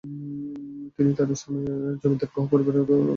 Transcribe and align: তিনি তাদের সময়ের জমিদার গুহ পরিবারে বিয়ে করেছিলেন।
তিনি 0.95 1.11
তাদের 1.19 1.37
সময়ের 1.41 1.71
জমিদার 2.01 2.29
গুহ 2.33 2.45
পরিবারে 2.51 2.77
বিয়ে 2.77 2.87
করেছিলেন। 2.87 3.09